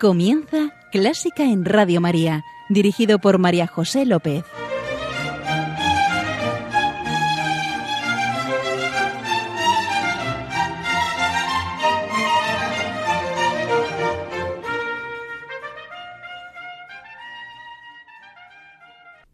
[0.00, 4.44] Comienza Clásica en Radio María, dirigido por María José López.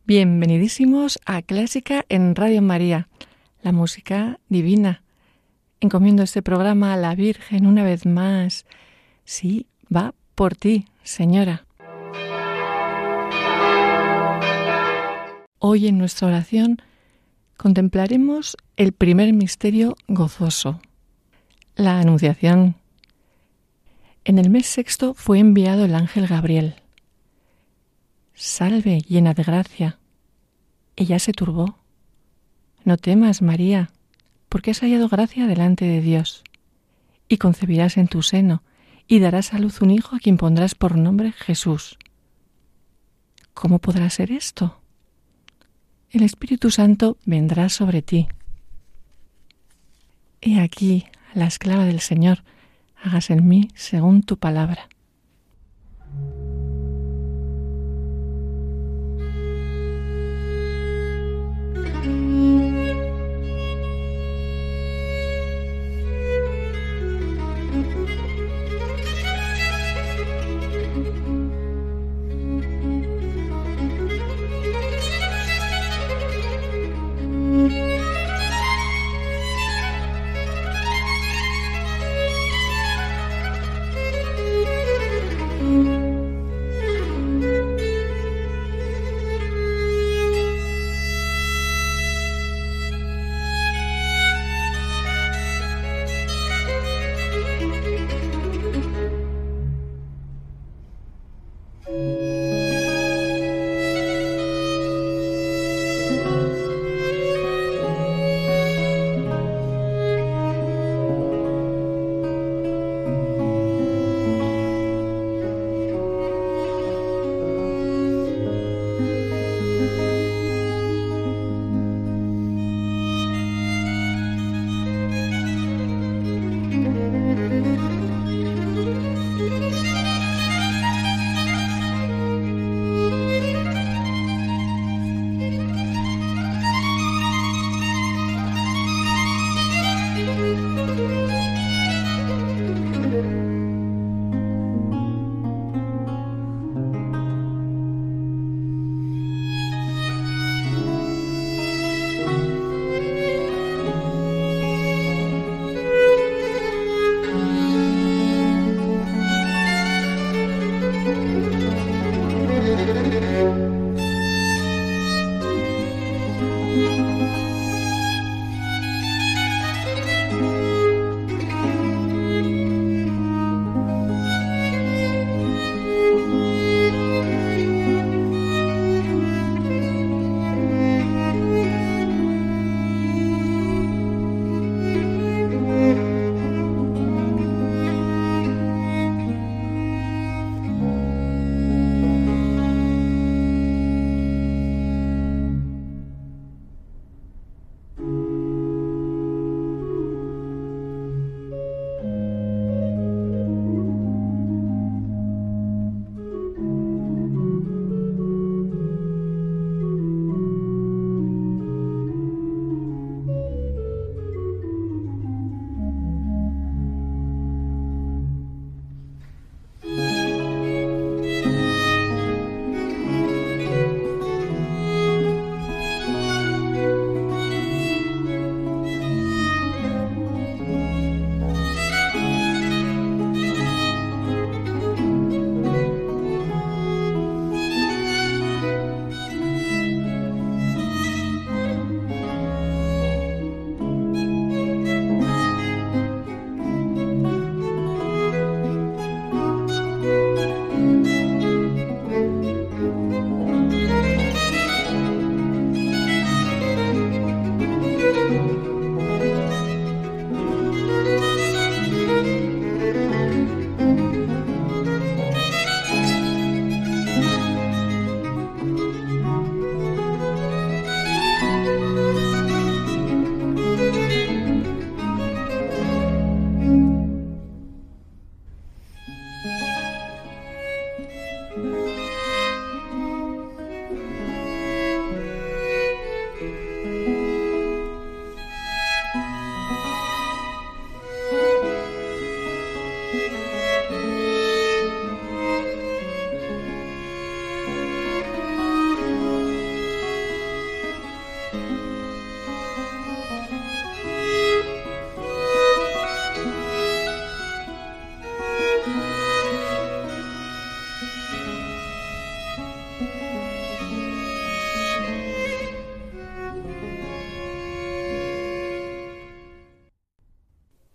[0.07, 3.09] Bienvenidísimos a Clásica en Radio María,
[3.61, 5.03] la música divina.
[5.81, 8.65] Encomiendo este programa a la Virgen una vez más.
[9.27, 11.65] Sí, va por ti, Señora.
[15.59, 16.83] Hoy en nuestra oración
[17.57, 20.81] contemplaremos el primer misterio gozoso,
[21.77, 22.77] la Anunciación.
[24.25, 26.77] En el mes sexto fue enviado el ángel Gabriel.
[28.35, 29.99] Salve, llena de gracia.
[30.97, 31.79] Ella se turbó.
[32.85, 33.91] No temas, María,
[34.49, 36.45] porque has hallado gracia delante de Dios,
[37.29, 38.63] y concebirás en tu seno
[39.07, 41.99] y darás a luz un hijo a quien pondrás por nombre Jesús.
[43.53, 44.81] ¿Cómo podrá ser esto?
[46.11, 48.29] El Espíritu Santo vendrá sobre ti.
[50.41, 52.45] He aquí la esclava del Señor,
[53.03, 54.89] hagas en mí según tu palabra.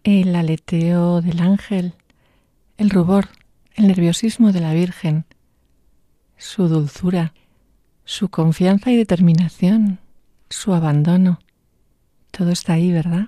[0.09, 1.93] El aleteo del ángel,
[2.77, 3.29] el rubor,
[3.75, 5.25] el nerviosismo de la Virgen,
[6.35, 7.33] su dulzura,
[8.05, 9.99] su confianza y determinación,
[10.49, 11.39] su abandono.
[12.31, 13.27] Todo está ahí, ¿verdad?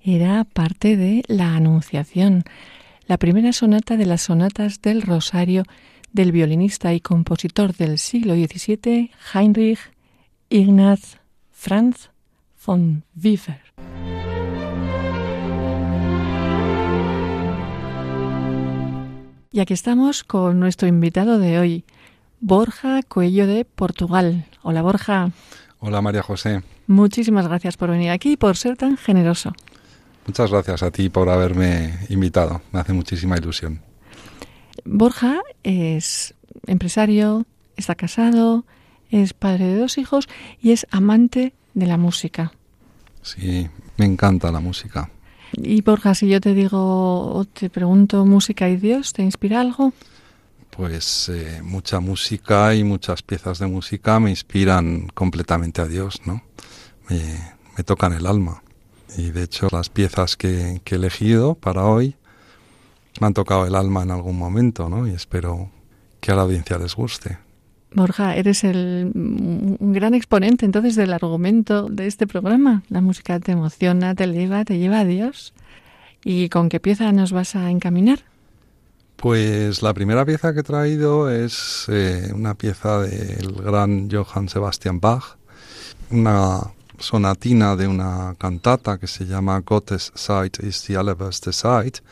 [0.00, 2.44] Era parte de la Anunciación,
[3.06, 5.64] la primera sonata de las sonatas del Rosario
[6.12, 9.78] del violinista y compositor del siglo XVII Heinrich
[10.48, 11.18] Ignaz
[11.52, 12.08] Franz
[12.64, 13.60] von Wiefer.
[19.52, 21.84] Y aquí estamos con nuestro invitado de hoy,
[22.38, 24.46] Borja Coello de Portugal.
[24.62, 25.32] Hola Borja.
[25.80, 26.62] Hola María José.
[26.86, 29.52] Muchísimas gracias por venir aquí y por ser tan generoso.
[30.24, 32.62] Muchas gracias a ti por haberme invitado.
[32.70, 33.82] Me hace muchísima ilusión.
[34.84, 36.32] Borja es
[36.68, 37.44] empresario,
[37.76, 38.64] está casado,
[39.10, 40.28] es padre de dos hijos
[40.62, 42.52] y es amante de la música.
[43.22, 45.10] Sí, me encanta la música.
[45.52, 49.92] Y Borja, si yo te digo o te pregunto música y Dios, ¿te inspira algo?
[50.70, 56.42] Pues eh, mucha música y muchas piezas de música me inspiran completamente a Dios, ¿no?
[57.08, 58.62] Me, tocan el alma.
[59.16, 62.14] Y de hecho las piezas que, que, he elegido para hoy
[63.20, 65.08] me han tocado el alma en algún momento, ¿no?
[65.08, 65.70] Y espero
[66.20, 67.38] que a la audiencia les guste.
[67.92, 72.82] Borja, eres el, un gran exponente entonces del argumento de este programa.
[72.88, 75.52] La música te emociona, te eleva, te lleva a Dios.
[76.24, 78.20] ¿Y con qué pieza nos vas a encaminar?
[79.16, 85.00] Pues la primera pieza que he traído es eh, una pieza del gran Johann Sebastian
[85.00, 85.36] Bach,
[86.10, 86.60] una
[86.98, 92.02] sonatina de una cantata que se llama Gottes Zeit ist die allerbeste Zeit.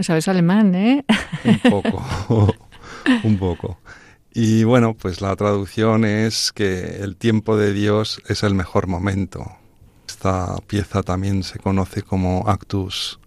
[0.00, 1.04] Sabes alemán, ¿eh?
[1.44, 2.04] Un poco,
[3.24, 3.78] un poco.
[4.34, 9.44] Y bueno, pues la traducción es que el tiempo de Dios es el mejor momento.
[10.08, 13.20] Esta pieza también se conoce como Actus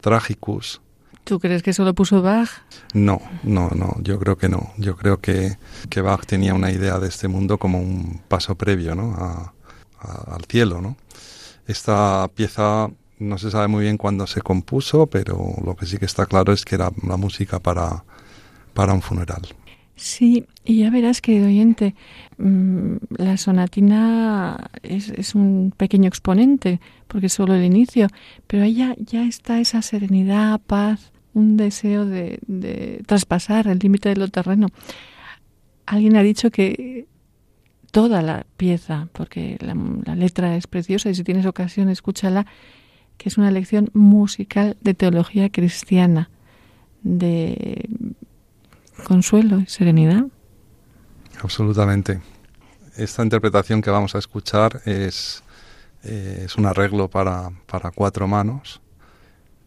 [0.00, 0.80] Tragicus.
[1.22, 2.48] ¿Tú crees que eso lo puso Bach?
[2.94, 4.72] No, no, no, yo creo que no.
[4.76, 5.56] Yo creo que,
[5.88, 9.52] que Bach tenía una idea de este mundo como un paso previo ¿no?
[10.00, 10.80] al cielo.
[10.80, 10.96] ¿no?
[11.68, 16.06] Esta pieza no se sabe muy bien cuándo se compuso, pero lo que sí que
[16.06, 18.02] está claro es que era la música para,
[18.74, 19.46] para un funeral.
[20.00, 21.94] Sí, y ya verás, querido oyente,
[22.38, 28.06] mm, la sonatina es, un pequeño exponente, porque es solo el inicio,
[28.46, 34.28] pero ahí ya, está esa serenidad, paz, un deseo de, traspasar el límite de lo
[34.28, 34.68] terreno.
[35.84, 37.06] Alguien ha dicho que
[37.90, 42.46] toda la pieza, porque la, la, letra es preciosa y si tienes ocasión escúchala,
[43.18, 46.30] que es una lección musical de teología cristiana,
[47.02, 47.86] de
[49.04, 50.24] consuelo y serenidad.
[51.42, 52.20] Absolutamente.
[52.96, 55.42] Esta interpretación que vamos a escuchar es,
[56.02, 58.80] eh, es un arreglo para, para cuatro manos.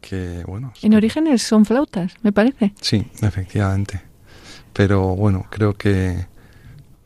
[0.02, 2.74] Que, bueno, en orígenes son flautas, me parece.
[2.82, 4.02] Sí, efectivamente.
[4.74, 6.28] Pero bueno, creo que,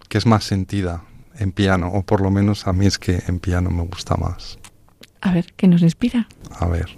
[0.10, 1.04] que es más sentida
[1.38, 4.58] en piano, o por lo menos a mí es que en piano me gusta más.
[5.22, 6.28] A ver, ¿qué nos inspira?
[6.60, 6.98] A ver.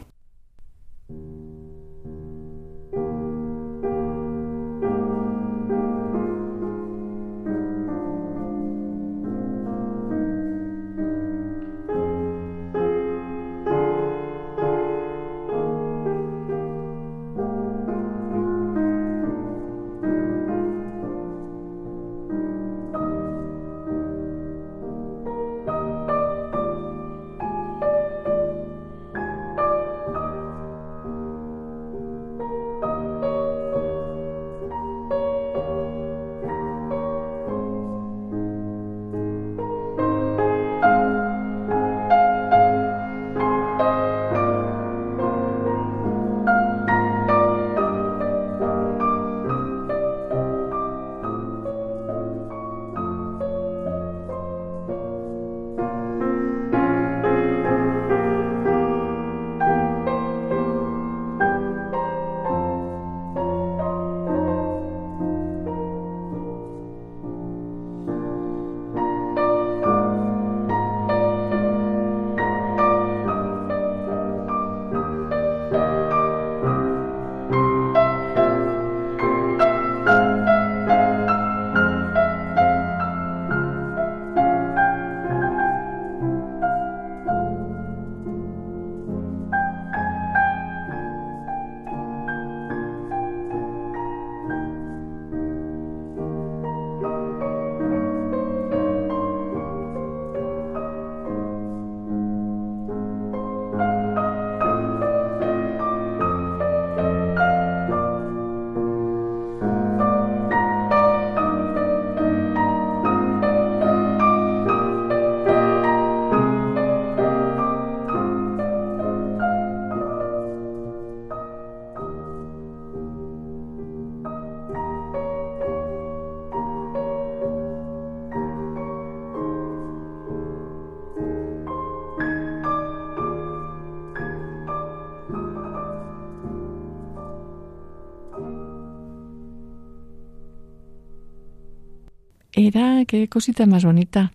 [142.72, 144.32] Era, qué cosita más bonita,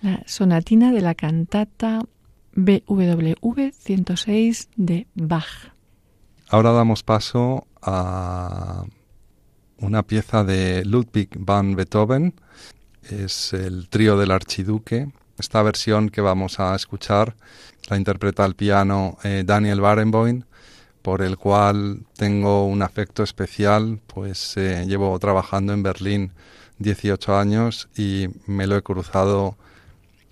[0.00, 2.00] la sonatina de la cantata
[2.54, 5.70] BWV 106 de Bach.
[6.48, 8.84] Ahora damos paso a
[9.80, 12.32] una pieza de Ludwig van Beethoven,
[13.02, 15.12] es el trío del archiduque.
[15.38, 17.36] Esta versión que vamos a escuchar
[17.90, 20.44] la interpreta al piano eh, Daniel Barenboim,
[21.02, 26.32] por el cual tengo un afecto especial, pues eh, llevo trabajando en Berlín
[26.78, 29.56] 18 años y me lo he cruzado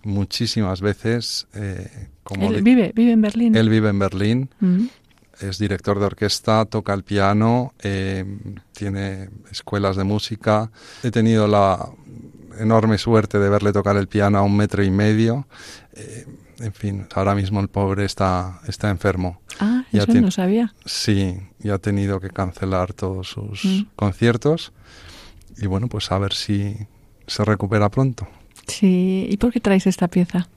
[0.02, 1.46] muchísimas veces.
[1.54, 3.56] Eh, como él vive, vive en Berlín.
[3.56, 4.50] Él vive en Berlín.
[5.40, 7.75] Es director de orquesta, toca el piano,
[8.72, 10.70] tiene escuelas de música.
[11.02, 11.88] He tenido la
[12.58, 15.46] enorme suerte de verle tocar el piano a un metro y medio.
[15.94, 16.26] Eh,
[16.61, 19.40] en fin, ahora mismo el pobre está, está enfermo.
[19.58, 20.72] Ah, eso no sabía.
[20.84, 23.82] Sí, y ha tenido que cancelar todos sus mm.
[23.96, 24.72] conciertos.
[25.59, 26.76] Y bueno, pues a ver si
[27.26, 28.28] se recupera pronto.
[28.66, 30.49] Sí, ¿y por qué traes esta pieza?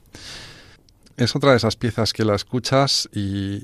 [1.16, 3.60] Es otra de esas piezas que la escuchas y,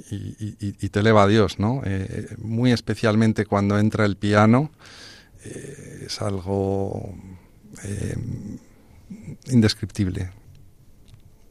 [0.88, 1.82] te eleva a Dios, ¿no?
[1.84, 4.70] Eh, muy especialmente cuando entra el piano,
[5.44, 7.14] eh, es algo
[7.84, 8.16] eh,
[9.50, 10.30] indescriptible.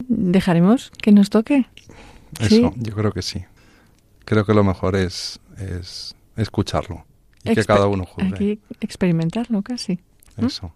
[0.08, 1.66] ¿Dejaremos que nos toque?
[2.40, 3.44] Eso, yo creo que sí.
[4.24, 7.04] Creo que lo mejor es, es escucharlo
[7.44, 8.34] y que cada uno juzgue.
[8.34, 9.98] Aquí experimentarlo casi.
[10.36, 10.72] Eso.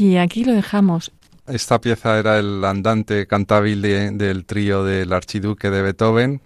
[0.00, 1.12] Y aquí lo dejamos.
[1.46, 6.40] Esta pieza era el andante cantabile del trío del archiduque de Beethoven.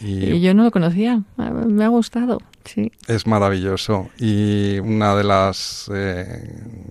[0.00, 2.90] Y, yo no lo conocía, me ha gustado, sí.
[3.06, 6.88] Es maravilloso y una de las eh,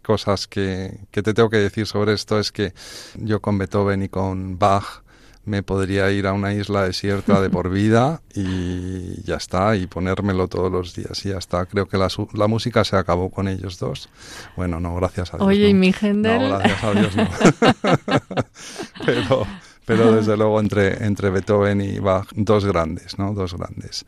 [0.00, 2.72] cosas que, que, te tengo que decir sobre esto es que
[3.16, 5.03] yo con Beethoven y con Bach
[5.44, 10.48] me podría ir a una isla desierta de por vida y ya está, y ponérmelo
[10.48, 11.66] todos los días y ya está.
[11.66, 14.08] Creo que la, la música se acabó con ellos dos.
[14.56, 15.48] Bueno, no, gracias a Dios.
[15.48, 16.50] Oye, ¿y mi Händel?
[16.50, 17.28] No, gracias a Dios no.
[19.06, 19.46] pero,
[19.84, 23.34] pero desde luego entre, entre Beethoven y Bach, dos grandes, ¿no?
[23.34, 24.06] Dos grandes.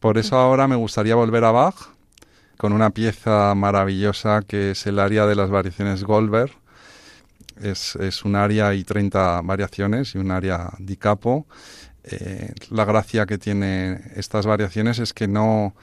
[0.00, 1.76] Por eso ahora me gustaría volver a Bach
[2.56, 6.61] con una pieza maravillosa que es el área de las variaciones Goldberg
[7.60, 11.46] es, es un área y 30 variaciones y un área di capo.
[12.04, 15.74] Eh, la gracia que tiene estas variaciones es que no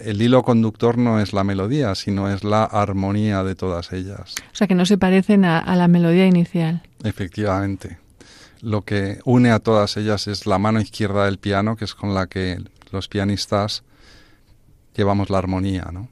[0.00, 4.34] el hilo conductor no es la melodía, sino es la armonía de todas ellas.
[4.52, 6.82] O sea, que no se parecen a, a la melodía inicial.
[7.04, 7.98] Efectivamente.
[8.60, 12.14] Lo que une a todas ellas es la mano izquierda del piano, que es con
[12.14, 12.58] la que
[12.90, 13.84] los pianistas
[14.96, 15.90] llevamos la armonía.
[15.92, 16.08] ¿no?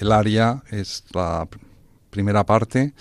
[0.00, 1.46] El aria es la
[2.10, 2.92] primera parte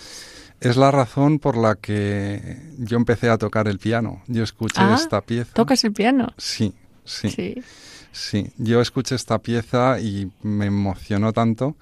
[0.70, 4.22] es la razón por la que yo empecé a tocar el piano.
[4.28, 5.54] Yo escuché Ah, esta pieza.
[5.54, 6.34] ¿Tocas el piano?
[6.38, 6.74] Sí,
[7.06, 7.64] sí, Sí.
[8.12, 8.52] sí.
[8.58, 11.76] Yo escuché esta pieza y me emocionó tanto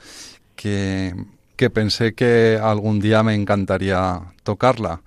[0.56, 1.14] que,
[1.56, 5.02] que pensé que algún día me encantaría tocarla.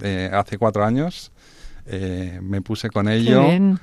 [0.00, 1.30] Eh, hace cuatro años
[1.86, 3.42] eh, me puse con ello.
[3.44, 3.78] bien.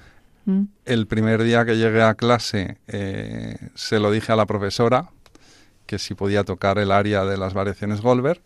[0.46, 0.64] Mm.
[0.86, 5.10] El primer día que llegué a clase eh, se lo dije a la profesora
[5.86, 8.42] que si podía tocar el aria de las variaciones Goldberg.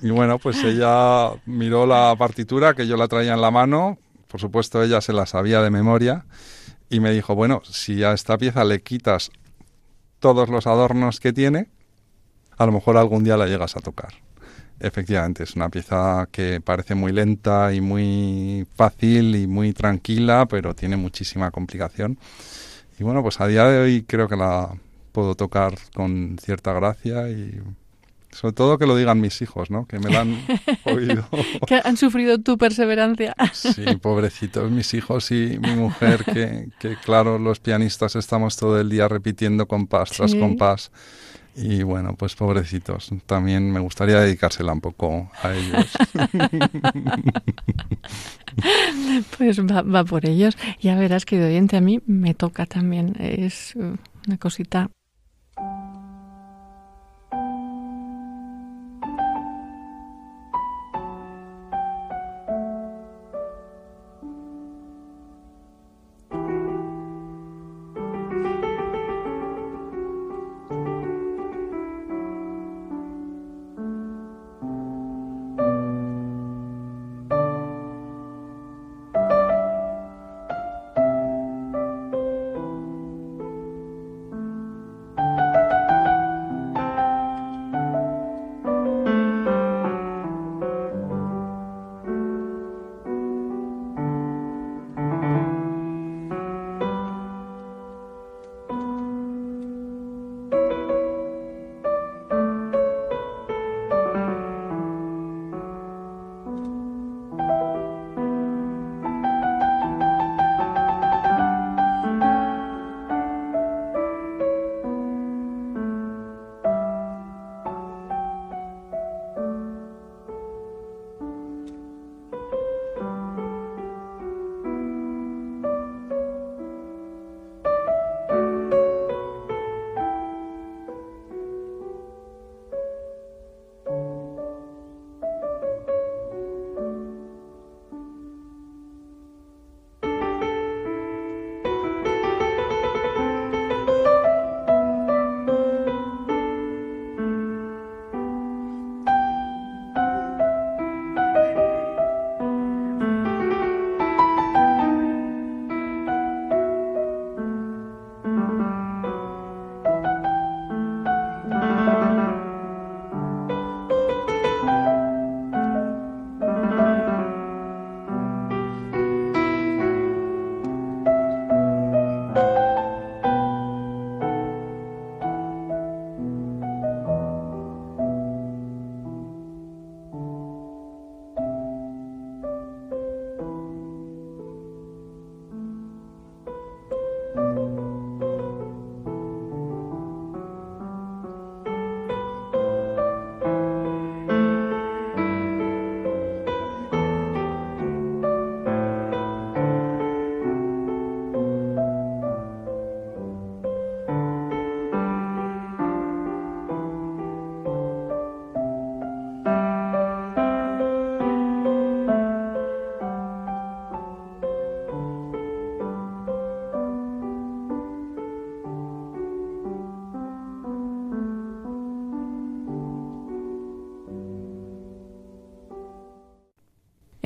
[0.00, 3.98] Y, bueno, pues ella miró la partitura que yo la traía en la mano.
[4.28, 6.24] Por supuesto, ella se la sabía de memoria.
[6.88, 9.30] Y me dijo, bueno, si a esta pieza le quitas
[10.18, 11.68] todos los adornos que tiene,
[12.56, 14.12] a lo mejor algún día la llegas a tocar.
[14.78, 20.74] Efectivamente, es una pieza que parece muy lenta y muy fácil y muy tranquila, pero
[20.74, 22.18] tiene muchísima complicación.
[22.98, 24.74] Y bueno, pues a día de hoy creo que la
[25.12, 27.60] puedo tocar con cierta gracia y
[28.32, 29.86] sobre todo que lo digan mis hijos, ¿no?
[29.86, 30.38] Que me la han
[30.84, 31.26] oído.
[31.66, 33.34] Que han sufrido tu perseverancia.
[33.52, 38.88] Sí, pobrecitos mis hijos y mi mujer, que, que claro, los pianistas estamos todo el
[38.88, 40.90] día repitiendo compás tras compás.
[41.54, 43.10] Y bueno, pues pobrecitos.
[43.26, 45.90] También me gustaría dedicársela un poco a ellos.
[49.38, 50.56] Pues va, va por ellos.
[50.80, 53.16] Ya verás que de oyente a mí me toca también.
[53.18, 54.90] Es una cosita.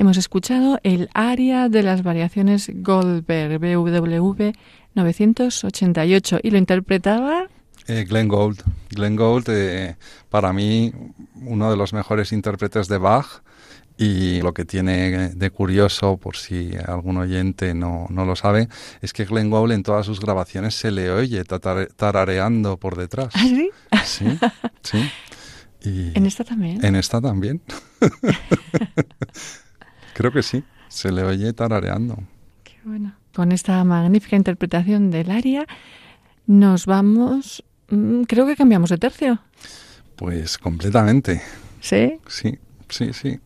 [0.07, 4.53] Hemos escuchado el aria de las variaciones Goldberg, BWV
[4.95, 7.47] 988, y lo interpretaba...
[7.87, 8.61] Eh, Glenn Gould.
[8.91, 9.97] Glenn Gould, eh,
[10.29, 10.93] para mí,
[11.41, 13.43] uno de los mejores intérpretes de Bach.
[13.97, 18.69] Y lo que tiene de curioso, por si algún oyente no, no lo sabe,
[19.01, 23.33] es que Glenn Gould en todas sus grabaciones se le oye tarareando por detrás.
[23.33, 23.69] ¿Ah, sí?
[24.05, 24.39] Sí,
[25.81, 26.11] sí.
[26.15, 26.85] ¿En esta también?
[26.85, 27.61] En esta también.
[30.17, 32.17] Creo que sí, se le oye tarareando.
[32.63, 33.13] Qué bueno.
[33.35, 35.67] Con esta magnífica interpretación del aria,
[36.47, 37.63] nos vamos.
[37.91, 39.39] Mm, creo que cambiamos de tercio.
[40.15, 41.43] Pues completamente.
[41.81, 42.17] ¿Sí?
[42.25, 42.57] Sí,
[42.89, 43.39] sí, sí.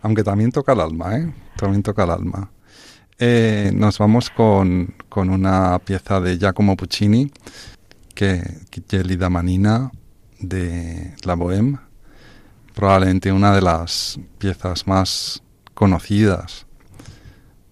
[0.00, 1.32] Aunque también toca el alma, ¿eh?
[1.56, 2.50] También toca el alma.
[3.20, 7.30] Eh, nos vamos con, con, una pieza de Giacomo Puccini,
[8.12, 8.42] que
[8.90, 9.92] Gelida Manina,
[10.40, 11.78] de la Bohème,
[12.74, 16.66] probablemente una de las piezas más conocidas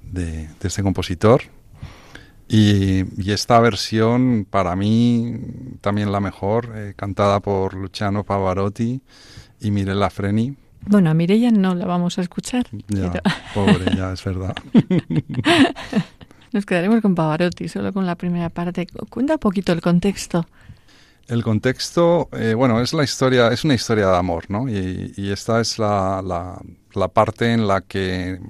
[0.02, 1.42] de, este compositor.
[2.48, 5.38] Y, esta versión, para mí,
[5.80, 9.00] también la mejor, eh, cantada por Luciano Pavarotti
[9.60, 10.56] y Mirella Freni.
[10.86, 12.66] Bueno, a Mirella no la vamos a escuchar.
[12.88, 13.12] Ya,
[13.54, 14.56] pobre, ya, es verdad.
[16.52, 18.86] Nos quedaremos con Pavarotti, solo con la primera parte.
[19.08, 20.46] Cuenta un poquito el contexto.
[21.28, 24.68] El contexto, eh, bueno, es la historia, es una historia de amor, ¿no?
[24.68, 26.60] Y, esta es la, la,
[27.08, 28.40] parte en la que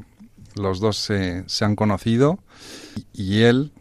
[0.54, 2.38] los dos se, se han conocido
[3.12, 3.72] y, él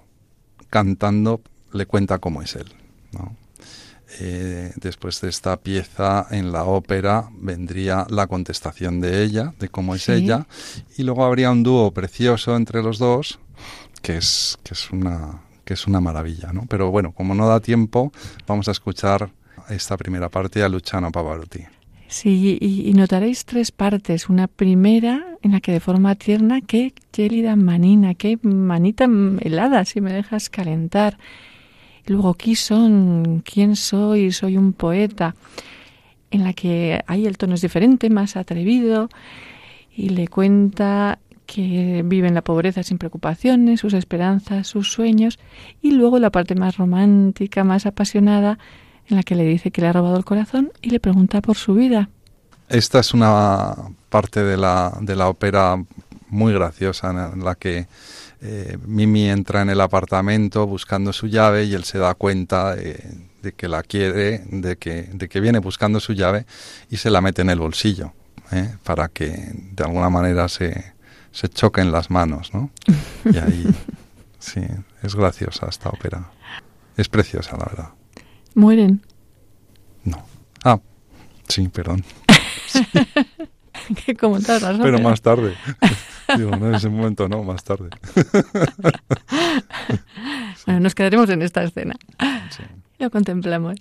[0.70, 1.42] cantando
[1.74, 2.72] le cuenta cómo es él,
[3.12, 3.36] ¿no?
[4.20, 9.94] Eh, después de esta pieza en la ópera vendría la contestación de ella, de cómo
[9.94, 10.48] es ella,
[10.98, 13.40] y luego habría un dúo precioso entre los dos,
[14.02, 16.66] que es, que es una, que es una maravilla, ¿no?
[16.68, 18.12] Pero bueno, como no da tiempo,
[18.48, 19.30] vamos a escuchar
[19.70, 21.79] esta primera parte a Luciano Pavarotti.
[22.10, 24.30] Sí, y, notaréis tres partes.
[24.30, 29.08] Una primera en la que de forma tierna, qué gélida manina, qué manita
[29.42, 31.20] helada, si me dejas calentar.
[32.08, 33.44] Luego, ¿quién son?
[33.46, 34.32] ¿Quién soy?
[34.32, 35.36] Soy un poeta.
[36.32, 39.10] En la que ahí el tono es diferente, más atrevido,
[39.96, 45.38] y le cuenta que vive en la pobreza sin preocupaciones, sus esperanzas, sus sueños,
[45.80, 48.58] y luego la parte más romántica, más apasionada,
[49.10, 51.58] en la que le dice que le ha robado el corazón y le pregunta por
[51.58, 52.10] su vida.
[52.68, 53.76] Esta es una
[54.10, 55.84] parte de la, de la ópera
[56.30, 57.88] muy graciosa en la que
[58.42, 63.54] eh, Mimi entra en el apartamento buscando su llave y él se da cuenta de,
[63.58, 66.46] que la quiere, de que, de que viene buscando su llave
[66.90, 68.14] y se la mete en el bolsillo
[68.52, 68.76] ¿eh?
[68.84, 70.94] para que de alguna manera se,
[71.32, 72.70] se choquen las manos, ¿no?
[73.26, 73.66] Y ahí,
[74.40, 74.62] sí,
[75.04, 76.32] es graciosa esta ópera.
[76.96, 77.90] Es preciosa, la verdad.
[78.56, 79.02] ¿Mueren?
[80.04, 80.24] No.
[80.64, 80.80] Ah,
[81.48, 82.04] sí, perdón.
[84.06, 85.56] ¿Qué comentar Pero más tarde.
[86.38, 87.90] Digo, no en ese momento, no, más tarde.
[90.66, 91.96] Bueno, nos quedaremos en esta escena.
[92.52, 92.64] Sí.
[93.00, 93.76] Lo contemplamos.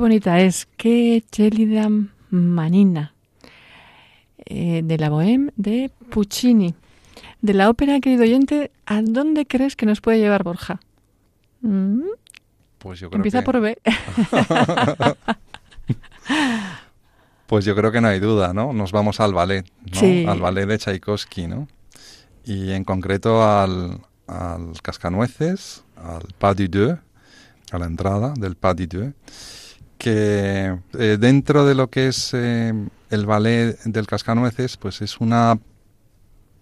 [0.00, 1.90] Qué bonita es, qué chelida
[2.30, 3.12] manina.
[4.46, 6.74] Eh, de la Bohème de Puccini.
[7.42, 10.80] De la ópera, querido oyente, ¿a dónde crees que nos puede llevar Borja?
[11.60, 12.00] ¿Mm?
[12.78, 13.76] Pues yo creo Empieza por B.
[17.46, 18.72] pues yo creo que no hay duda, ¿no?
[18.72, 20.30] Nos vamos al ballet, ¿no?
[20.30, 21.68] Al ballet de Tchaikovsky, ¿no?
[22.46, 26.98] Y en concreto al, al Cascanueces, al Pas du Deux,
[27.70, 29.12] a la entrada del Pas du Deux
[30.00, 32.72] que eh, dentro de lo que es eh,
[33.10, 35.58] el ballet del cascanueces, pues es una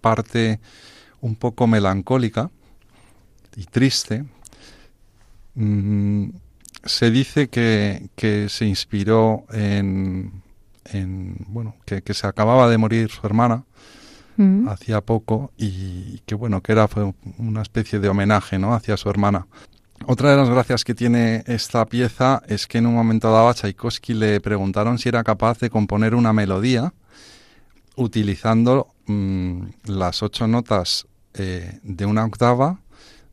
[0.01, 0.59] parte
[1.21, 2.51] un poco melancólica
[3.55, 4.25] y triste.
[5.55, 6.31] Mm,
[6.85, 10.43] se dice que, se inspiró en,
[11.47, 13.63] bueno, que, se acababa de morir su hermana
[14.37, 14.69] mm.
[14.69, 18.75] hacía poco y que bueno, que era fue una especie de homenaje, ¿no?
[18.75, 19.47] hacia su hermana.
[20.07, 23.55] Otra de las gracias que tiene esta pieza es que en un momento dado a
[23.55, 26.95] Tchaikovsky le preguntaron si era capaz de componer una melodía
[27.97, 32.81] utilizando mm, las ocho notas eh, de una octava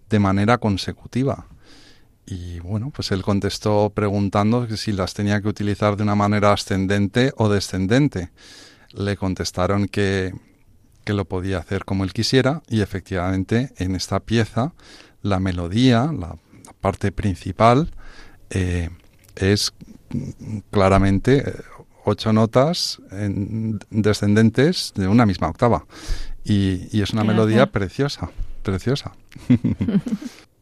[0.10, 1.48] de manera consecutiva.
[2.26, 7.32] Y bueno, pues él contestó preguntando si las tenía que utilizar de una manera ascendente
[7.38, 8.32] o descendente.
[8.92, 10.34] Le contestaron que,
[11.04, 14.74] que lo podía hacer como él quisiera y efectivamente en esta pieza
[15.22, 16.36] la melodía, la
[16.86, 17.90] parte principal
[18.52, 18.92] eh,
[19.36, 19.74] es
[20.70, 21.54] claramente eh,
[22.04, 23.02] ocho notas
[23.90, 25.88] descendentes de una misma octava.
[26.44, 28.30] Y, es una melodía preciosa,
[28.62, 29.14] preciosa.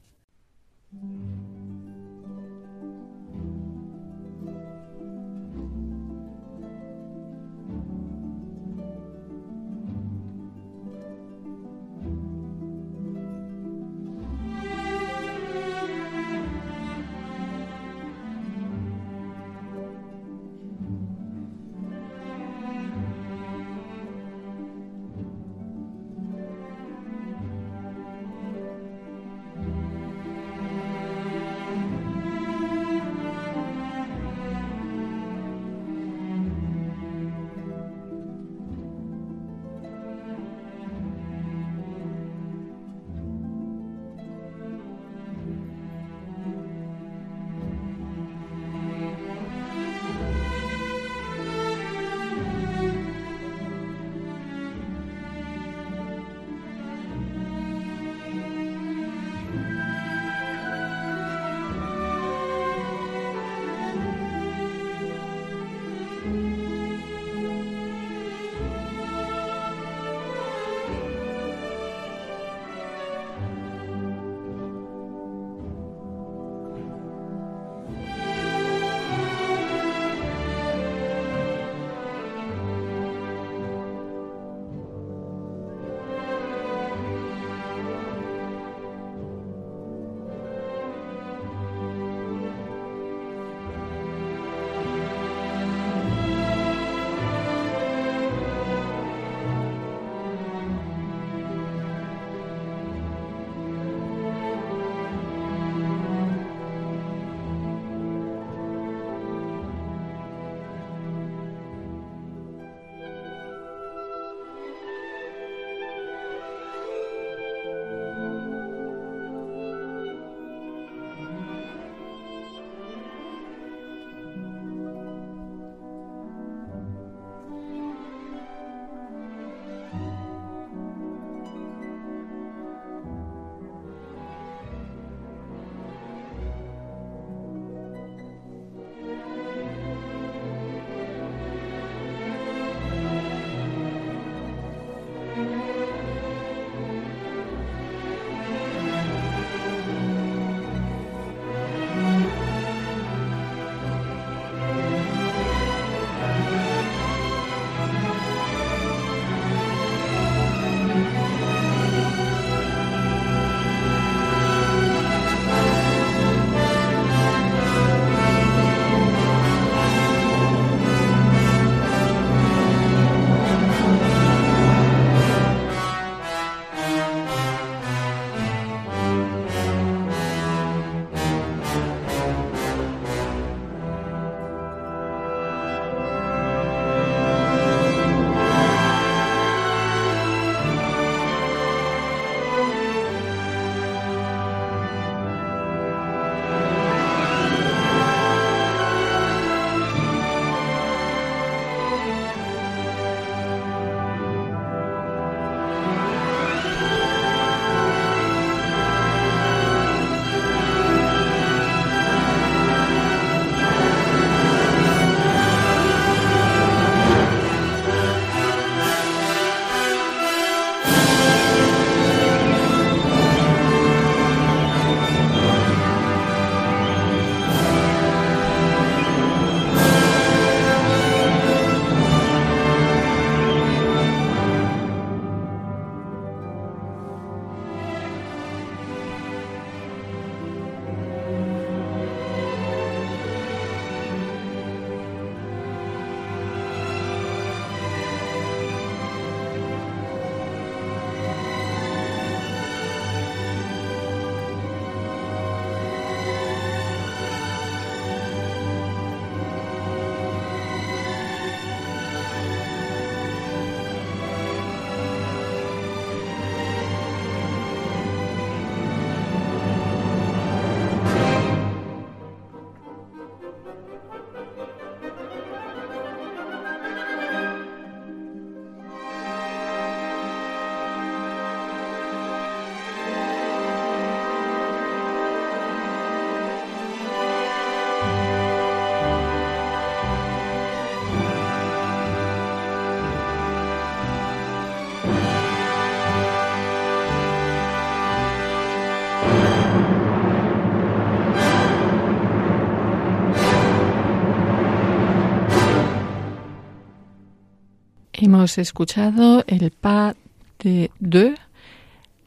[308.44, 310.18] Hemos escuchado el pas
[310.60, 311.39] de deux,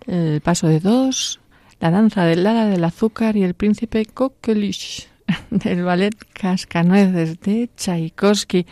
[0.07, 1.41] el paso de dos,
[1.79, 5.09] la danza del Lala del azúcar y el príncipe Coqueluche
[5.51, 8.65] del ballet Cascanueces de Tchaikovsky.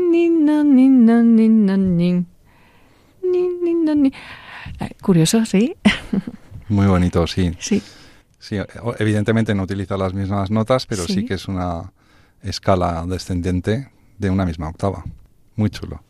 [5.00, 5.74] Curioso, sí.
[6.68, 7.50] Muy bonito, sí.
[7.58, 7.82] Sí.
[8.38, 8.58] Sí,
[8.98, 11.94] evidentemente no utiliza las mismas notas, pero sí, que es una
[12.42, 13.88] escala descendente
[14.20, 15.02] de una misma octava.
[15.56, 16.02] Muy chulo.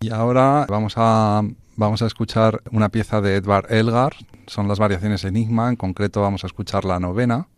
[0.00, 1.42] Y ahora vamos a,
[1.76, 4.14] vamos a escuchar una pieza de Edvard Elgar,
[4.46, 7.48] son las variaciones Enigma, en concreto vamos a escuchar la novena.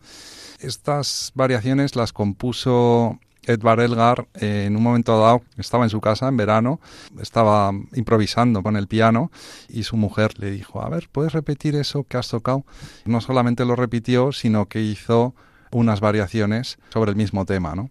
[0.60, 6.28] Estas variaciones las compuso Edvard Elgar eh, en un momento dado estaba en su casa
[6.28, 6.80] en verano,
[7.20, 9.30] estaba improvisando con el piano
[9.68, 12.64] y su mujer le dijo, a ver, ¿puedes repetir eso que has tocado?
[13.04, 15.34] No solamente lo repitió, sino que hizo
[15.70, 17.74] unas variaciones sobre el mismo tema.
[17.74, 17.90] ¿no?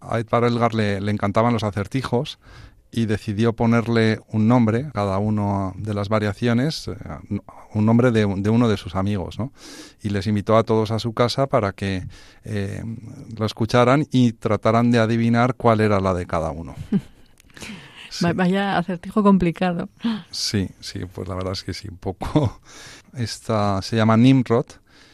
[0.00, 2.38] A Elgar le, le encantaban los acertijos
[2.90, 6.94] y decidió ponerle un nombre a cada una de las variaciones, eh,
[7.74, 9.52] un nombre de, uno de sus amigos, ¿no?
[10.02, 12.06] Y les invitó a todos a su casa para que
[12.44, 12.82] eh,
[13.36, 16.74] lo escucharan y trataran de adivinar cuál era la de cada uno.
[18.34, 19.90] Vaya acertijo complicado.
[20.30, 22.60] Sí, sí, pues la verdad es que sí, un poco.
[23.12, 24.66] Esta se llama Nimrod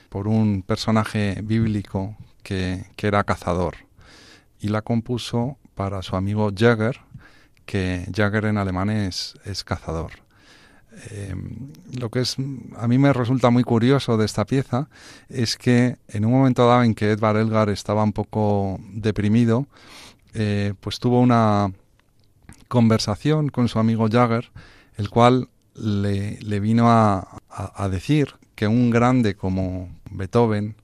[0.08, 3.74] por un personaje bíblico que, que era cazador
[4.62, 7.00] y la compuso para su amigo Jagger,
[7.66, 9.34] que Jagger en alemán es,
[9.64, 10.12] cazador.
[11.10, 11.34] Eh,
[11.98, 12.36] lo que es
[12.76, 14.88] a mí me resulta muy curioso de esta pieza
[15.30, 19.66] es que en un momento dado en que Edvard Elgar estaba un poco deprimido,
[20.34, 21.72] eh, pues tuvo una
[22.68, 24.52] conversación con su amigo Jagger,
[24.96, 27.40] el cual le, vino a,
[27.90, 30.76] decir que un grande como Beethoven,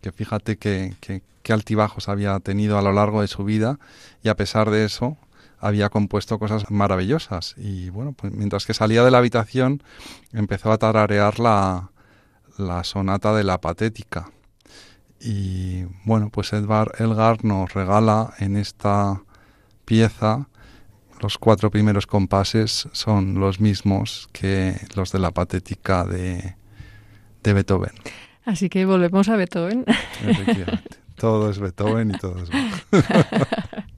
[0.00, 1.22] que fíjate que
[1.52, 3.78] altibajos había tenido a lo largo de su vida,
[4.22, 5.16] y a pesar de eso,
[5.58, 7.54] había compuesto cosas maravillosas.
[7.58, 9.82] Y bueno, pues mientras que salía de la habitación
[10.32, 11.90] empezó a tararear la,
[12.56, 14.30] la sonata de la patética.
[15.20, 19.22] Y bueno, pues Edvard Elgar nos regala en esta
[19.84, 20.48] pieza
[21.20, 26.56] los cuatro primeros compases son los mismos que los de la patética de,
[27.42, 27.92] de Beethoven.
[28.44, 29.84] Así que volvemos a Beethoven.
[30.26, 30.96] Efectivamente.
[31.20, 32.50] Todo es Beethoven y todo es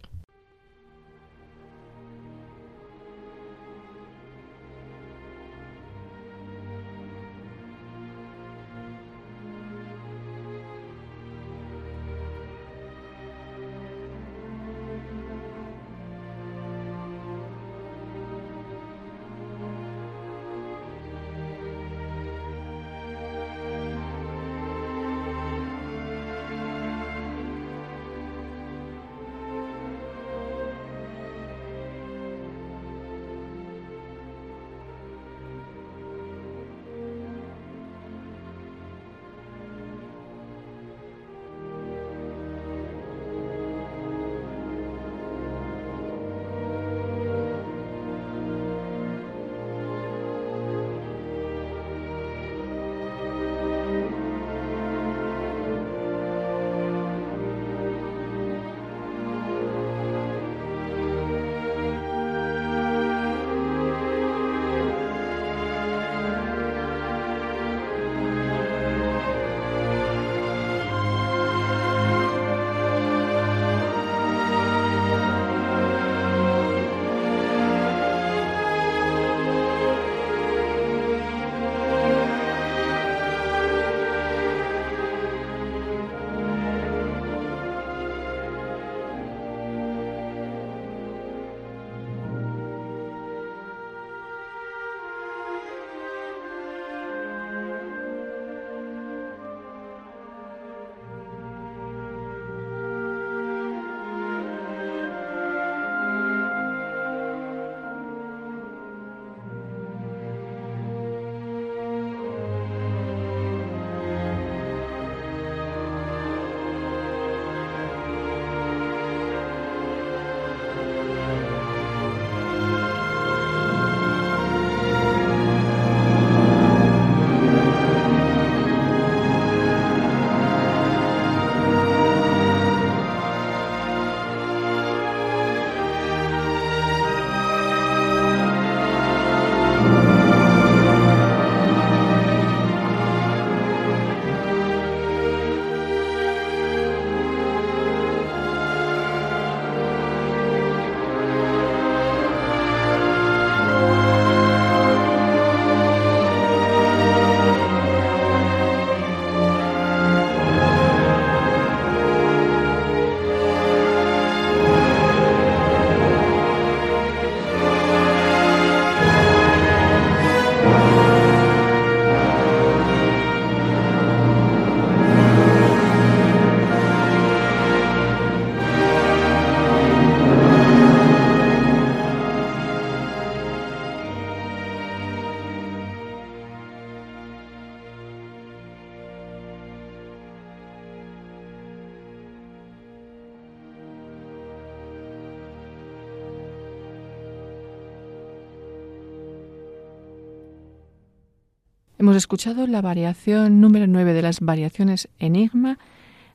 [202.13, 205.79] Hemos escuchado la variación número 9 de las variaciones Enigma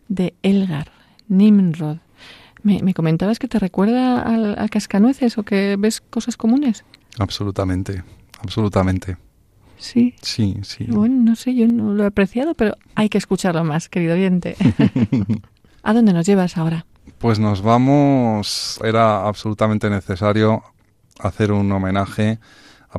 [0.07, 0.91] de Elgar,
[1.28, 1.97] Nimrod.
[2.63, 6.84] ¿Me, comentabas que te recuerda a, a Cascanueces o que ves cosas comunes?
[7.19, 8.03] Absolutamente,
[8.39, 9.17] absolutamente.
[9.78, 10.15] Sí.
[10.19, 10.86] Sí, sí.
[10.86, 14.55] Bueno, no sé, yo no lo he apreciado, pero hay que escucharlo más, querido oyente.
[15.84, 16.88] ¿A dónde nos llevas ahora?
[17.19, 20.63] Pues nos vamos, era absolutamente necesario
[21.19, 22.39] hacer un homenaje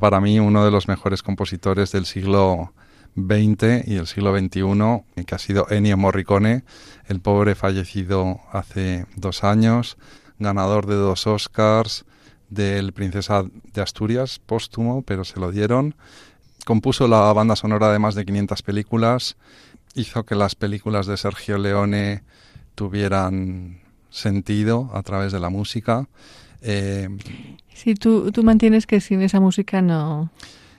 [0.00, 2.72] para mí uno de los mejores compositores del siglo
[3.16, 6.64] XX y el siglo XXI, que ha sido Ennio Morricone,
[7.06, 9.96] el pobre fallecido hace dos años,
[10.38, 12.04] ganador de dos Oscars,
[12.48, 15.94] del Princesa de Asturias, póstumo, pero se lo dieron.
[16.64, 19.36] Compuso la banda sonora de más de 500 películas,
[19.94, 22.22] hizo que las películas de Sergio Leone
[22.74, 23.80] tuvieran
[24.10, 26.08] sentido a través de la música.
[26.62, 27.08] Eh,
[27.74, 30.30] sí, tú, tú mantienes que sin esa música no,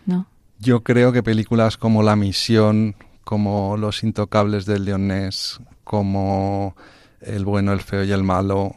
[0.05, 0.27] no.
[0.59, 6.75] Yo creo que películas como La Misión, como Los Intocables del Leonés, como
[7.21, 8.75] El bueno, el feo y el malo,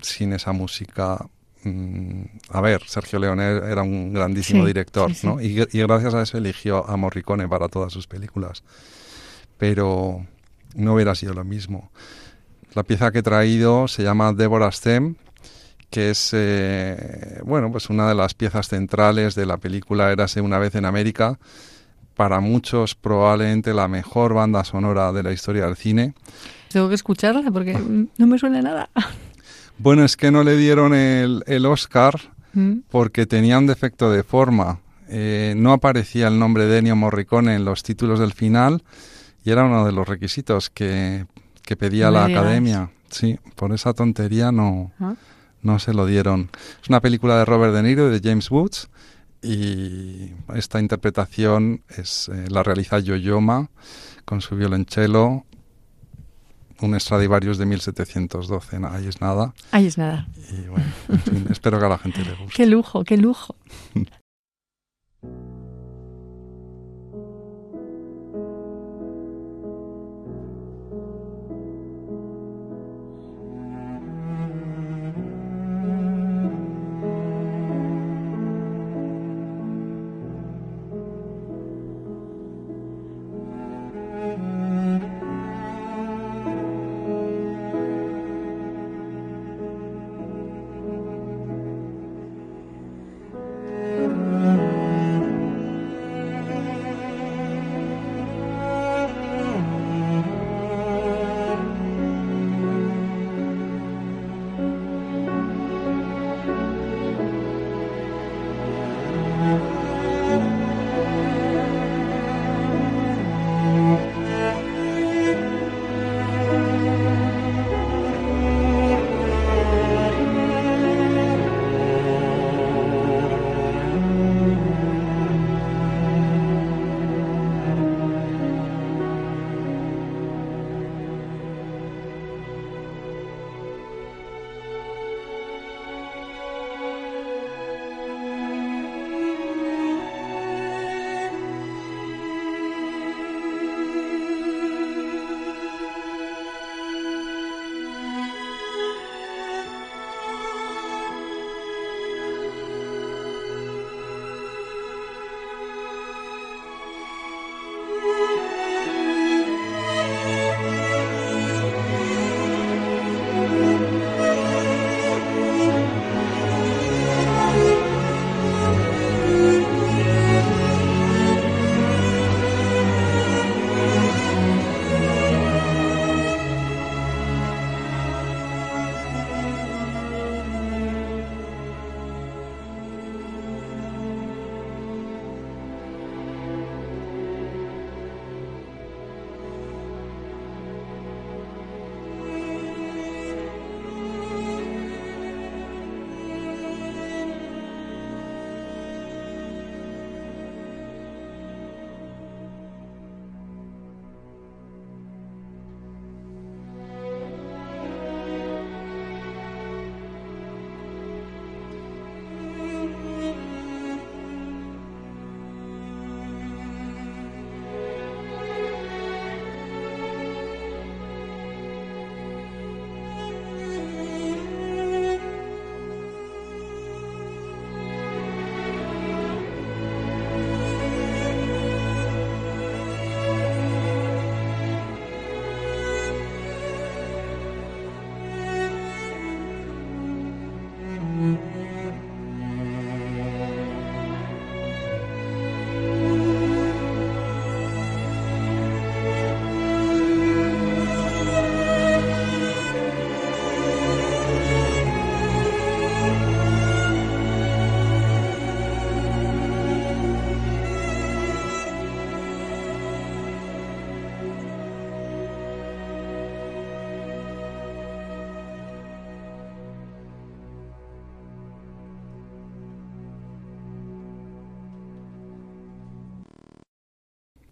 [0.00, 1.18] sin esa música
[1.64, 5.40] mm, a ver, Sergio Leone era un grandísimo director, ¿no?
[5.40, 8.62] Y, y, gracias a eso eligió a Morricone para todas sus películas.
[9.58, 10.24] Pero
[10.74, 11.90] no hubiera sido lo mismo.
[12.74, 15.16] La pieza que he traído se llama Deborah Stem
[15.90, 20.58] que es eh, bueno pues una de las piezas centrales de la película Érase una
[20.58, 21.38] vez en América
[22.14, 26.14] para muchos probablemente la mejor banda sonora de la historia del cine.
[26.68, 27.78] Tengo que escucharla porque
[28.18, 28.90] no me suena nada.
[29.78, 32.18] Bueno es que no le dieron el, el Oscar
[32.52, 32.78] mm.
[32.90, 34.80] porque tenía un defecto de forma.
[35.08, 38.82] Eh, no aparecía el nombre de Ennio Morricone en los títulos del final
[39.44, 41.26] y era uno de los requisitos que,
[41.62, 42.90] que pedía la academia.
[43.08, 45.14] Sí por esa tontería no ¿Ah?
[45.62, 46.50] No se lo dieron.
[46.82, 48.88] Es una película de Robert De Niro y de James Woods
[49.42, 53.70] y esta interpretación es eh, la realiza Yoyoma
[54.24, 55.44] con su violonchelo
[56.80, 59.52] un Stradivarius de 1712, ahí es nada.
[59.72, 60.28] Ahí es nada.
[60.50, 60.86] Y bueno,
[61.50, 62.52] espero que a la gente le guste.
[62.56, 63.56] Qué lujo, qué lujo.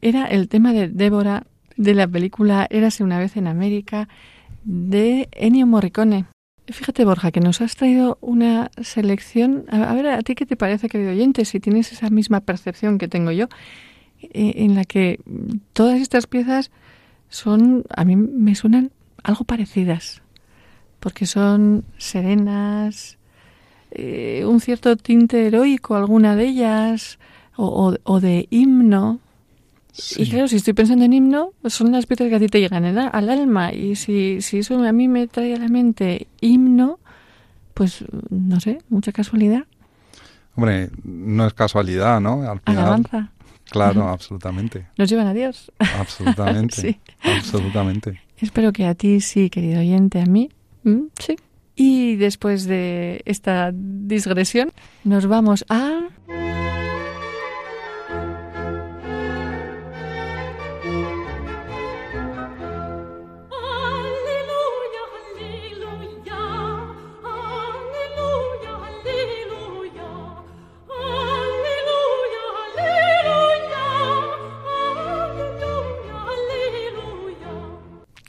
[0.08, 1.46] era el tema de Débora
[1.76, 4.08] de la película Érase una vez en América
[4.62, 6.26] de Ennio Morricone.
[6.68, 9.64] Fíjate, Borja, que nos has traído una selección.
[9.68, 11.44] A, ver, ¿a ti qué te parece, querido oyente?
[11.44, 13.48] Si tienes esa misma percepción que tengo yo,
[14.22, 15.18] eh, en la que
[15.72, 16.70] todas estas piezas
[17.28, 18.92] son, a mí me suenan
[19.24, 20.22] algo parecidas,
[21.00, 23.18] porque son serenas,
[23.90, 27.18] eh, un cierto tinte heroico, alguna de ellas,
[27.56, 29.20] o de himno,
[30.16, 32.84] y claro, si estoy pensando en himno, son las piezas que a ti te llegan
[32.84, 33.72] al alma.
[33.72, 36.98] Y si, si eso a mí me trae a la mente himno,
[37.74, 39.64] pues no sé, mucha casualidad.
[40.54, 42.42] Hombre, no es casualidad, ¿no?
[42.42, 43.30] Al final, Alabanza.
[43.70, 44.86] Claro, absolutamente.
[44.96, 45.72] Nos llevan a Dios.
[45.78, 46.76] Absolutamente.
[46.80, 47.00] sí.
[47.22, 48.20] Absolutamente.
[48.38, 50.50] Espero que a ti sí, querido oyente, a mí,
[51.18, 51.36] sí.
[51.74, 54.72] Y después de esta digresión,
[55.04, 56.08] nos vamos a...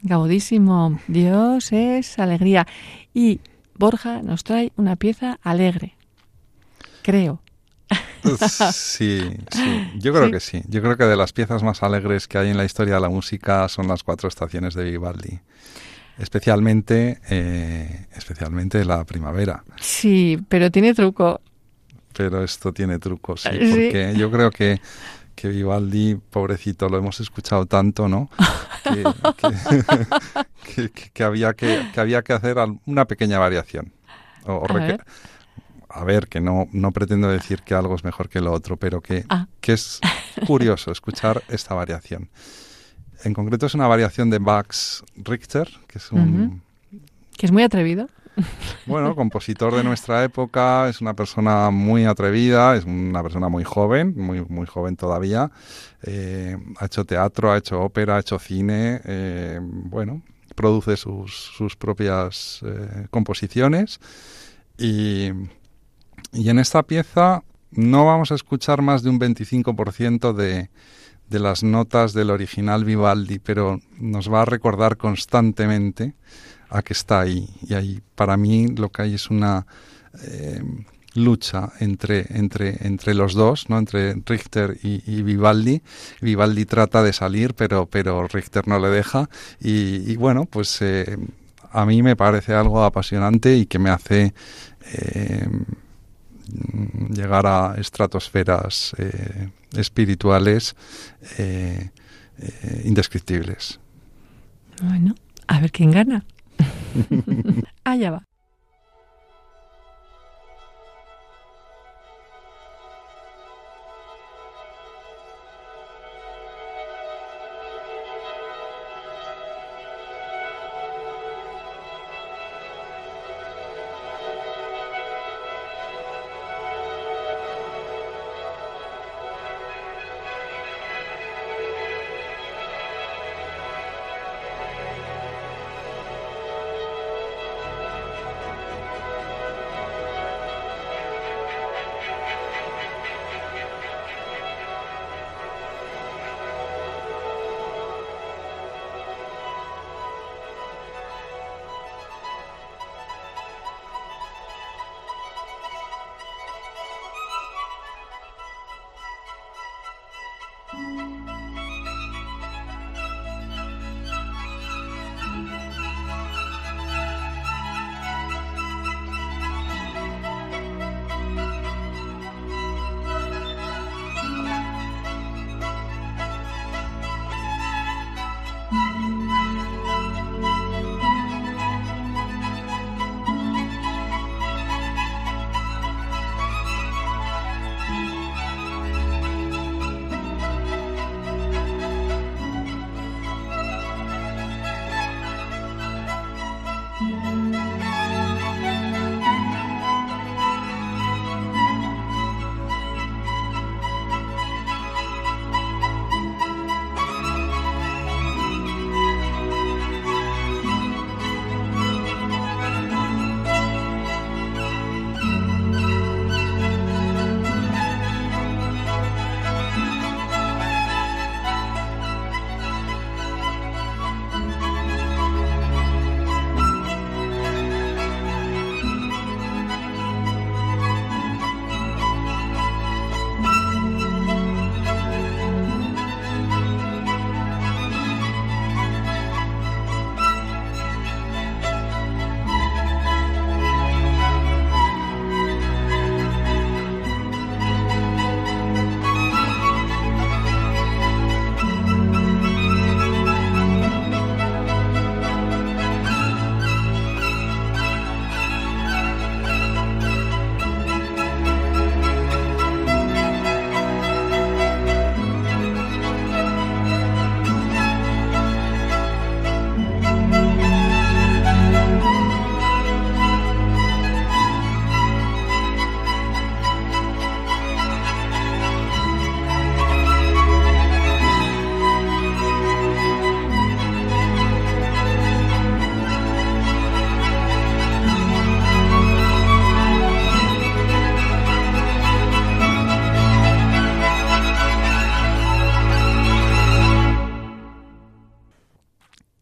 [0.08, 1.00] Gaudísimo.
[1.08, 2.66] Dios es alegría.
[3.14, 3.40] Y
[3.76, 5.96] Borja nos trae una pieza alegre.
[7.04, 7.42] Creo.
[8.74, 10.62] Sí, sí, yo creo que sí.
[10.68, 13.10] Yo creo que de las piezas más alegres que hay en la historia de la
[13.10, 15.40] música son las cuatro estaciones de Vivaldi.
[16.18, 19.64] Especialmente, eh, especialmente la primavera.
[19.80, 21.42] Sí, pero tiene truco.
[22.14, 24.82] Pero esto tiene truco, sí, porque yo creo que
[25.38, 28.32] que Vivaldi, pobrecito, lo hemos escuchado tanto, ¿no?
[28.84, 29.04] Que,
[31.24, 32.58] había, que, había que hacer
[32.88, 33.94] una pequeña variación.
[35.90, 36.28] a, ver.
[36.28, 39.46] que no, no pretendo decir que algo es mejor que lo otro, pero que, ah.
[39.62, 40.00] que es
[40.48, 42.32] curioso escuchar esta variación.
[43.24, 46.64] En concreto es una variación de Max Richter, que es un...
[47.38, 48.08] Que es muy atrevido.
[48.86, 54.14] Bueno, compositor de nuestra época, es una persona muy atrevida, es una persona muy joven,
[54.16, 55.52] muy, muy joven todavía.
[56.04, 60.22] Eh, ha hecho teatro, ha hecho ópera, ha hecho cine, eh, bueno,
[60.56, 64.00] produce sus, sus propias eh, composiciones.
[64.78, 65.32] Y,
[66.32, 70.70] y en esta pieza no vamos a escuchar más de un 25% de,
[71.30, 76.14] de las notas del original Vivaldi, pero nos va a recordar constantemente
[76.70, 77.50] a que está ahí.
[77.68, 79.66] Y ahí, para mí, lo que hay es una
[80.24, 80.62] eh,
[81.14, 83.78] lucha entre, entre, entre los dos, ¿no?
[83.80, 85.82] entre Richter y, Vivaldi.
[86.22, 89.30] Vivaldi trata de salir, pero, pero Richter no le deja.
[89.60, 91.18] Y, bueno, pues eh,
[91.72, 94.34] a mí me parece algo apasionante y que me hace
[94.94, 95.50] eh,
[97.10, 98.96] llegar a estratosferas
[99.76, 100.76] espirituales
[102.84, 103.80] indescriptibles.
[104.82, 105.16] Bueno,
[105.48, 106.24] a ver quién gana.
[107.84, 108.24] Allá va.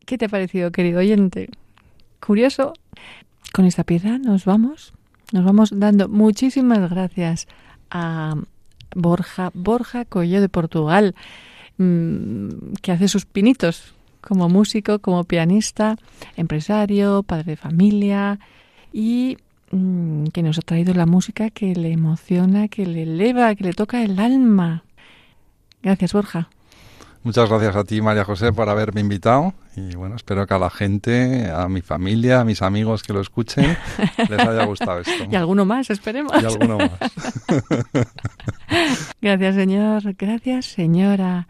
[0.06, 1.50] ¿Qué te ha parecido, querido oyente?
[2.20, 2.74] Curioso.
[3.54, 4.94] Con esta pieza nos vamos.
[5.32, 7.48] Nos vamos dando muchísimas gracias
[7.90, 8.36] a
[8.96, 11.16] Borja, Borja Coello de Portugal,
[11.78, 12.50] mm,
[12.84, 15.98] que hace sus pinitos como músico, como pianista,
[16.38, 18.40] empresario, padre de familia
[18.94, 19.38] y
[19.72, 23.74] mm, que nos ha traído la música que le emociona, que le eleva, que le
[23.74, 24.84] toca el alma.
[25.82, 26.50] Gracias, Borja.
[27.26, 29.56] Muchas gracias a ti, María José, por haberme invitado.
[29.76, 33.22] Y bueno, espero que a la gente, a mi familia, a mis amigos que lo
[33.22, 33.76] escuchen,
[34.30, 35.26] les haya gustado esto.
[35.32, 36.32] y alguno más, esperemos.
[36.40, 36.92] Y alguno más.
[39.22, 40.04] gracias, señor.
[40.20, 41.48] Gracias, señora.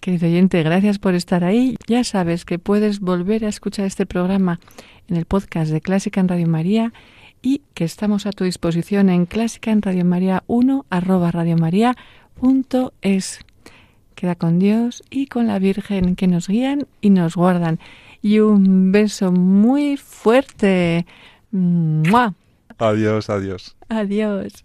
[0.00, 1.76] Querido oyente, gracias por estar ahí.
[1.86, 4.58] Ya sabes que puedes volver a escuchar este programa
[5.06, 6.92] en el podcast de Clásica en Radio María
[7.40, 13.44] y que estamos a tu disposición en clásica en Radio María 1 arroba radiomaria.es.
[14.24, 17.78] Queda con Dios y con la Virgen que nos guían y nos guardan.
[18.22, 21.04] Y un beso muy fuerte.
[22.78, 23.76] Adiós, adiós.
[23.90, 24.64] Adiós.